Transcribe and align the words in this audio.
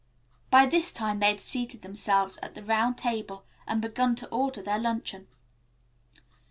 By 0.49 0.65
this 0.65 0.91
time 0.91 1.19
they 1.19 1.27
had 1.27 1.39
seated 1.39 1.83
themselves 1.83 2.39
at 2.41 2.55
the 2.55 2.63
round 2.63 2.97
table 2.97 3.45
and 3.67 3.83
begun 3.83 4.15
to 4.15 4.27
order 4.29 4.63
their 4.63 4.79
luncheon. 4.79 5.27